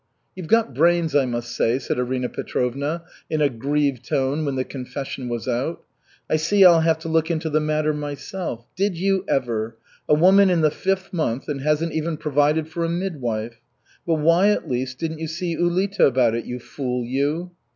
"You've 0.35 0.47
got 0.47 0.73
brains, 0.73 1.13
I 1.15 1.27
must 1.27 1.55
say," 1.55 1.77
said 1.77 1.99
Arina 1.99 2.27
Petrovna 2.27 3.03
in 3.29 3.39
a 3.39 3.49
grieved 3.49 4.03
tone 4.03 4.43
when 4.45 4.55
the 4.55 4.63
confession 4.63 5.29
was 5.29 5.47
out. 5.47 5.83
"I 6.27 6.37
see 6.37 6.65
I'll 6.65 6.79
have 6.81 6.97
to 7.01 7.07
look 7.07 7.29
into 7.29 7.51
the 7.51 7.59
matter 7.59 7.93
myself. 7.93 8.65
Did 8.75 8.97
you 8.97 9.23
ever! 9.29 9.77
A 10.09 10.15
woman 10.15 10.49
in 10.49 10.61
the 10.61 10.71
fifth 10.71 11.13
month 11.13 11.47
and 11.47 11.61
hasn't 11.61 11.93
even 11.93 12.17
provided 12.17 12.67
for 12.67 12.83
a 12.83 12.89
midwife! 12.89 13.61
But 14.07 14.15
why 14.15 14.47
at 14.49 14.67
least 14.67 14.97
didn't 14.97 15.19
you 15.19 15.27
see 15.27 15.55
Ulita 15.55 16.03
about 16.07 16.33
it, 16.33 16.45
you 16.45 16.57
fool, 16.57 17.05
you?" 17.05 17.51